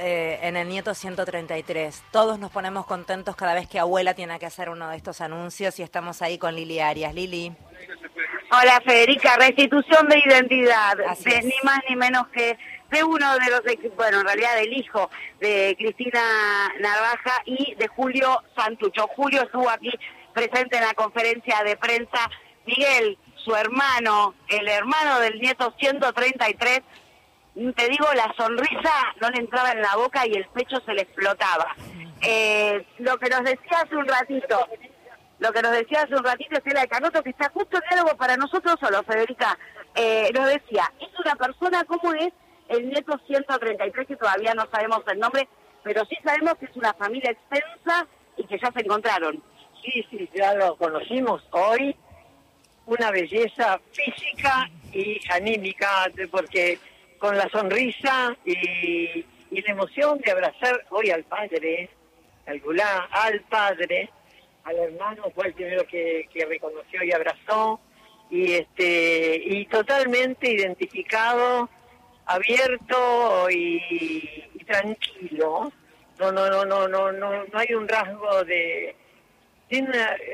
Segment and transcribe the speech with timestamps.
[0.00, 2.02] eh, en el nieto 133.
[2.10, 5.78] Todos nos ponemos contentos cada vez que abuela tiene que hacer uno de estos anuncios
[5.78, 7.14] y estamos ahí con Lili Arias.
[7.14, 7.52] Lili.
[8.52, 10.96] Hola Federica, restitución de identidad,
[11.44, 12.58] ni más ni menos que
[12.90, 13.62] de uno de los,
[13.94, 15.08] bueno, en realidad del hijo
[15.38, 16.20] de Cristina
[16.80, 19.06] Narvaja y de Julio Santucho.
[19.14, 19.92] Julio estuvo aquí
[20.32, 22.28] presente en la conferencia de prensa.
[22.66, 26.80] Miguel, su hermano, el hermano del nieto 133,
[27.54, 31.02] te digo, la sonrisa no le entraba en la boca y el pecho se le
[31.02, 31.74] explotaba.
[32.22, 34.66] Eh, lo que nos decía hace un ratito,
[35.38, 38.16] lo que nos decía hace un ratito Estela de Canoto, que está justo en diálogo
[38.16, 39.58] para nosotros solo, Federica,
[39.94, 42.32] eh, nos decía, es una persona como es
[42.68, 45.48] el nieto 133, que todavía no sabemos el nombre,
[45.82, 49.42] pero sí sabemos que es una familia extensa y que ya se encontraron.
[49.82, 51.96] Sí, sí, ya lo conocimos hoy,
[52.86, 55.88] una belleza física y anímica,
[56.30, 56.78] porque
[57.20, 61.90] con la sonrisa y, la emoción de abrazar hoy al padre,
[62.46, 64.08] al gulá, al padre,
[64.64, 67.78] al hermano fue el primero que, reconoció y abrazó,
[68.30, 71.68] y este y totalmente identificado,
[72.26, 74.20] abierto y,
[74.66, 75.72] tranquilo.
[76.18, 78.94] No, no, no, no, no, no, no hay un rasgo de,
[79.68, 79.88] tiene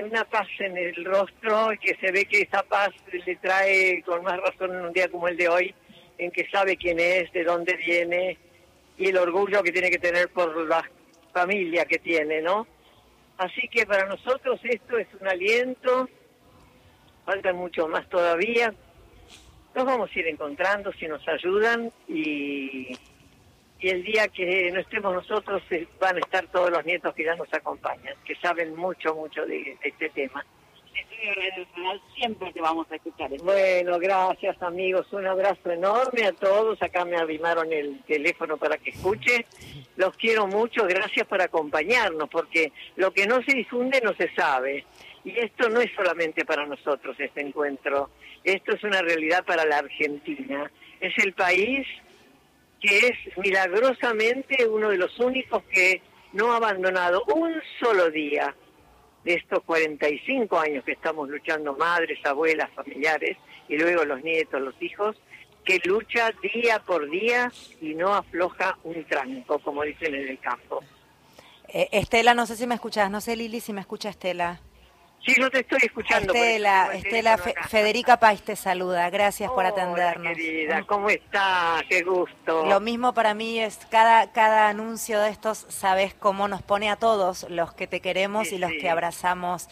[0.05, 4.23] una, paz en el rostro y que se ve que esa paz le trae con
[4.23, 5.75] más razón en un día como el de hoy,
[6.19, 8.39] en que sabe quién es, de dónde viene
[8.99, 10.89] y el orgullo que tiene que tener por la
[11.33, 12.67] familia que tiene, ¿no?
[13.39, 16.09] Así que para nosotros esto es un aliento,
[17.25, 18.75] falta mucho más todavía.
[19.75, 22.97] Nos vamos a ir encontrando si nos ayudan y
[23.81, 27.25] y el día que no estemos nosotros eh, van a estar todos los nietos que
[27.25, 30.45] ya nos acompañan, que saben mucho, mucho de, este tema.
[32.15, 33.31] Siempre te vamos a escuchar.
[33.43, 36.81] Bueno, gracias amigos, un abrazo enorme a todos.
[36.83, 39.47] Acá me arrimaron el teléfono para que escuche.
[39.97, 44.85] Los quiero mucho, gracias por acompañarnos, porque lo que no se difunde no se sabe.
[45.25, 48.11] Y esto no es solamente para nosotros este encuentro,
[48.45, 50.71] esto es una realidad para la Argentina.
[51.01, 51.87] Es el país
[52.81, 56.01] que es milagrosamente uno de los únicos que
[56.33, 58.55] no ha abandonado un solo día
[59.27, 63.37] de estos 45 años que estamos luchando madres, abuelas, familiares
[63.69, 65.17] y luego los nietos, los hijos,
[65.65, 70.85] que lucha día por día y no afloja un tranco, como dicen en el campo.
[71.67, 74.61] Eh, Estela, no sé si me escuchas, no sé Lili si me escucha Estela.
[75.27, 76.33] Sí, no te estoy escuchando.
[76.33, 79.11] Estela, Estela Federica Pais te saluda.
[79.11, 80.37] Gracias por atendernos.
[80.37, 81.83] querida, ¿cómo estás?
[81.89, 82.65] Qué gusto.
[82.67, 86.97] Lo mismo para mí es cada, cada anuncio de estos, sabes cómo nos pone a
[86.97, 89.69] todos los que te queremos y los que abrazamos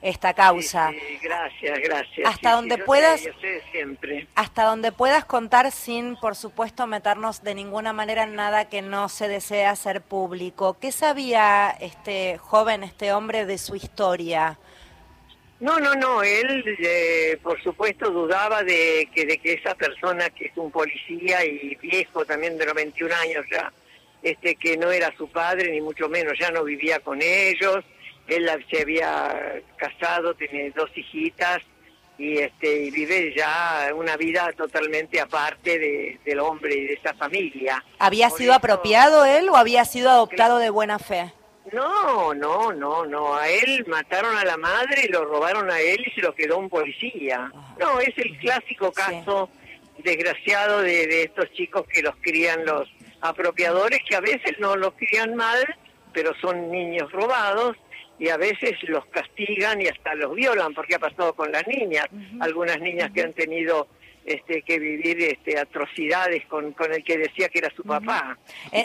[0.00, 0.90] esta causa.
[0.90, 2.28] Sí, gracias, gracias.
[2.28, 3.22] Hasta donde puedas,
[3.72, 4.26] siempre.
[4.34, 9.08] hasta donde puedas contar sin, por supuesto, meternos de ninguna manera en nada que no
[9.08, 10.76] se desea hacer público.
[10.80, 14.58] ¿Qué sabía este joven, este hombre de su historia?
[15.60, 20.46] No, no, no, él eh, por supuesto dudaba de que, de que esa persona que
[20.46, 23.72] es un policía y viejo también de los 21 años ya,
[24.22, 27.84] este que no era su padre ni mucho menos, ya no vivía con ellos,
[28.28, 31.60] él se había casado, tiene dos hijitas
[32.18, 37.82] y este y vive ya una vida totalmente aparte del hombre y de esa familia.
[37.98, 41.32] ¿Había sido apropiado él o había sido adoptado de buena fe?
[41.72, 43.34] No, no, no, no.
[43.34, 46.58] A él mataron a la madre y lo robaron a él y se lo quedó
[46.58, 47.50] un policía.
[47.78, 49.48] No, es el clásico caso
[49.98, 52.88] desgraciado de, estos chicos que los crían los
[53.20, 55.64] apropiadores, que a veces no los crían mal,
[56.12, 57.76] pero son niños robados
[58.18, 62.06] y a veces los castigan y hasta los violan, porque ha pasado con las niñas.
[62.40, 63.88] Algunas niñas que han tenido
[64.28, 68.38] este, que vivir este, atrocidades con, con el que decía que era su papá.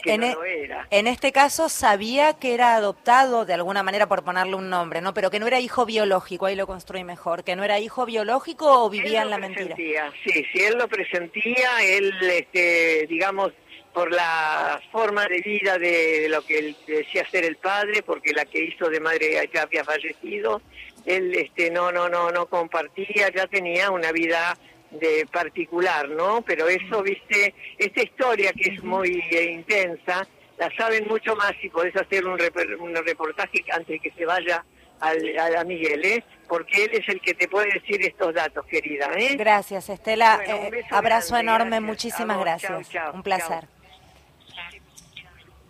[0.03, 0.87] que no e lo era.
[0.89, 5.13] en este caso sabía que era adoptado de alguna manera por ponerle un nombre, ¿no?
[5.13, 8.85] Pero que no era hijo biológico, ahí lo construí mejor, que no era hijo biológico
[8.85, 9.75] o vivía en la mentira.
[9.75, 13.51] Sí, sí, él lo presentía, él, este, digamos,
[13.93, 18.45] por la forma de vida de lo que él decía ser el padre, porque la
[18.45, 20.61] que hizo de madre ya había fallecido,
[21.05, 24.57] él este no no no no compartía, ya tenía una vida
[24.99, 26.41] de particular, ¿no?
[26.41, 31.69] Pero eso, viste, esta historia que es muy eh, intensa, la saben mucho más si
[31.69, 32.39] podés hacer un,
[32.79, 34.63] un reportaje antes de que se vaya
[34.99, 36.23] al, a Miguel, ¿eh?
[36.47, 39.35] Porque él es el que te puede decir estos datos, querida, ¿eh?
[39.35, 40.39] Gracias, Estela.
[40.45, 42.89] Eh, abrazo enorme, muchísimas gracias.
[43.13, 43.67] un placer.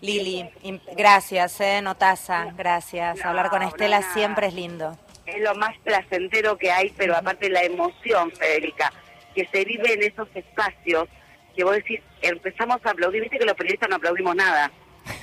[0.02, 0.50] Lili,
[0.98, 1.82] gracias, ¿eh?
[1.82, 3.24] Notaza, gracias.
[3.24, 4.98] Hablar con Estela siempre es lindo.
[5.26, 8.92] Es lo más placentero que hay, pero aparte la emoción, Federica
[9.34, 11.08] que se vive en esos espacios
[11.56, 14.72] que vos decís, empezamos a aplaudir, viste que los periodistas no aplaudimos nada.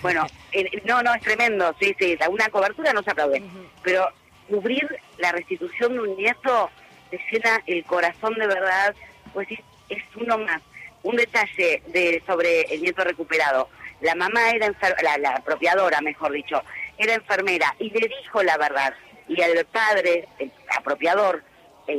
[0.02, 0.26] Bueno,
[0.84, 3.42] no, no, es tremendo, sí, sí, una cobertura no se aplaude,
[3.82, 4.06] pero
[4.48, 6.70] cubrir la restitución de un nieto
[7.10, 8.94] te llena el corazón de verdad,
[9.32, 9.48] pues
[9.88, 10.62] es uno más.
[11.02, 13.68] Un detalle de sobre el nieto recuperado.
[14.02, 14.70] La mamá era
[15.02, 16.62] la, la apropiadora, mejor dicho,
[16.98, 18.94] era enfermera y le dijo la verdad.
[19.26, 21.42] Y el padre, el apropiador,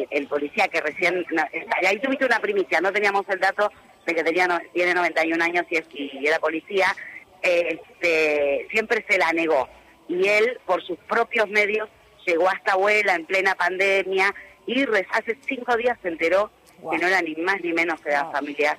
[0.10, 1.26] el, policía que recién...
[1.86, 3.72] ahí tuviste una primicia, no teníamos el dato
[4.06, 6.88] de que tenía, tiene 91 años y, es, y era policía,
[7.42, 9.70] este, siempre se la negó.
[10.08, 11.90] Y él, por sus propios medios,
[12.26, 14.34] llegó hasta abuela en plena pandemia
[14.66, 16.52] y hace cinco días se enteró
[16.90, 18.78] que no era ni más ni menos que la familia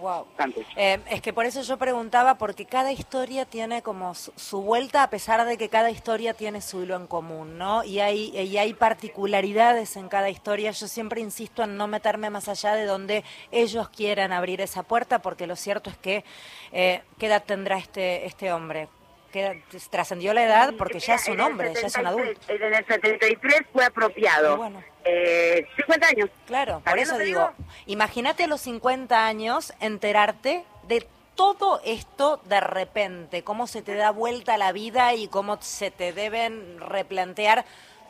[0.77, 5.11] eh, es que por eso yo preguntaba, porque cada historia tiene como su, vuelta, a
[5.11, 7.85] pesar de que cada historia tiene su hilo en común, ¿no?
[7.85, 10.71] Y hay, y hay particularidades en cada historia.
[10.71, 15.21] Yo siempre insisto en no meterme más allá de donde ellos quieran abrir esa puerta,
[15.21, 16.25] porque lo cierto es que,
[16.73, 18.89] eh, ¿qué edad tendrá este, este hombre?
[19.33, 22.41] Que trascendió la edad porque ya es un hombre, ya es un adulto.
[22.49, 24.57] En el 73 fue apropiado.
[24.57, 24.83] Bueno.
[25.05, 26.31] Eh, 50 años.
[26.47, 27.51] Claro, por eso digo,
[27.87, 34.11] imagínate a los 50 años enterarte de todo esto de repente, cómo se te da
[34.11, 37.65] vuelta la vida y cómo se te deben replantear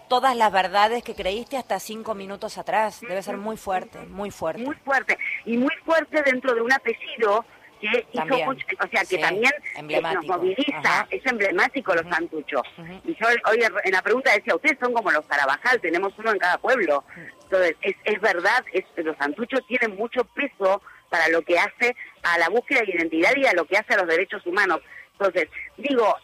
[0.08, 3.00] todas las verdades que creíste hasta cinco minutos atrás.
[3.00, 4.62] Debe ser muy fuerte, muy fuerte.
[4.62, 5.16] Muy fuerte.
[5.46, 7.46] Y muy fuerte dentro de un apellido
[7.82, 12.62] que hizo o sea, que también eh, nos moviliza, es emblemático los santuchos.
[13.04, 16.38] Y yo hoy en la pregunta decía, ustedes son como los Carabajal, tenemos uno en
[16.38, 17.04] cada pueblo.
[17.42, 20.80] Entonces, es, es verdad, es, los santuchos tienen mucho peso
[21.10, 23.98] para lo que hace a la búsqueda de identidad y a lo que hace a
[23.98, 24.80] los derechos humanos.
[25.12, 26.16] Entonces, digo,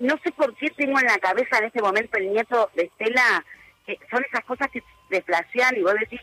[0.00, 3.44] no sé por qué tengo en la cabeza en este momento el nieto de Estela,
[3.86, 6.20] que son esas cosas que desplacean y vos decís,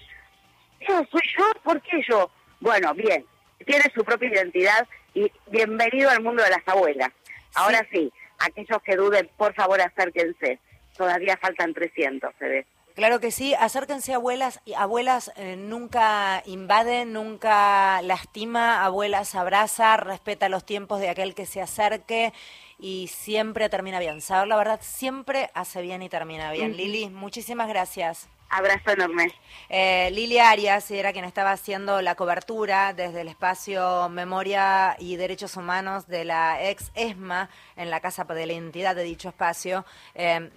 [0.88, 1.46] ¿yo soy yo?
[1.64, 2.30] ¿Por qué yo?
[2.60, 3.26] Bueno, bien,
[3.68, 7.12] tiene su propia identidad y bienvenido al mundo de las abuelas.
[7.54, 10.60] Ahora sí, aquellos que duden, por favor acérquense.
[10.96, 12.66] Todavía faltan 300, se ve.
[12.96, 20.66] Claro que sí, acérquense abuelas, abuelas eh, nunca invaden, nunca lastima, abuelas abraza, respeta los
[20.66, 22.34] tiempos de aquel que se acerque
[22.80, 24.22] y siempre termina bien.
[24.22, 26.76] Saber la verdad siempre hace bien y termina bien.
[26.76, 28.30] Lili, muchísimas gracias.
[28.50, 29.34] Abrazo enorme.
[29.70, 35.58] Eh, Lilia Arias era quien estaba haciendo la cobertura desde el espacio Memoria y Derechos
[35.58, 39.86] Humanos de la ex ESMA en la Casa de la Entidad de dicho espacio,
[40.16, 40.50] eh,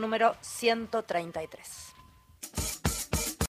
[0.00, 1.95] número 133.